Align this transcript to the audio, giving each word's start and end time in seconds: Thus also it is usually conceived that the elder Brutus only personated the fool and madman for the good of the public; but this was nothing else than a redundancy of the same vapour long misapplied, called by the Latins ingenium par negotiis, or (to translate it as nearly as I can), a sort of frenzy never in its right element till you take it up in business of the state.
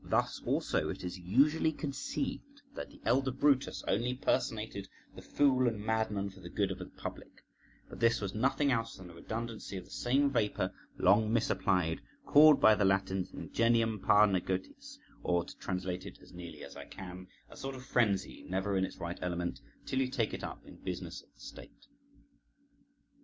Thus 0.03 0.41
also 0.47 0.89
it 0.89 1.03
is 1.03 1.19
usually 1.19 1.71
conceived 1.71 2.63
that 2.73 2.89
the 2.89 2.99
elder 3.05 3.29
Brutus 3.29 3.83
only 3.87 4.15
personated 4.15 4.87
the 5.15 5.21
fool 5.21 5.67
and 5.67 5.79
madman 5.79 6.31
for 6.31 6.39
the 6.39 6.49
good 6.49 6.71
of 6.71 6.79
the 6.79 6.87
public; 6.87 7.45
but 7.87 7.99
this 7.99 8.19
was 8.19 8.33
nothing 8.33 8.71
else 8.71 8.95
than 8.95 9.11
a 9.11 9.13
redundancy 9.13 9.77
of 9.77 9.85
the 9.85 9.91
same 9.91 10.31
vapour 10.31 10.71
long 10.97 11.31
misapplied, 11.31 12.01
called 12.25 12.59
by 12.59 12.73
the 12.73 12.83
Latins 12.83 13.29
ingenium 13.31 13.99
par 13.99 14.25
negotiis, 14.25 14.97
or 15.21 15.45
(to 15.45 15.55
translate 15.57 16.03
it 16.07 16.17
as 16.19 16.33
nearly 16.33 16.63
as 16.63 16.75
I 16.75 16.85
can), 16.85 17.27
a 17.51 17.55
sort 17.55 17.75
of 17.75 17.85
frenzy 17.85 18.43
never 18.49 18.75
in 18.75 18.85
its 18.85 18.97
right 18.97 19.19
element 19.21 19.59
till 19.85 19.99
you 20.01 20.07
take 20.07 20.33
it 20.33 20.43
up 20.43 20.65
in 20.65 20.77
business 20.77 21.21
of 21.21 21.31
the 21.35 21.39
state. 21.41 21.85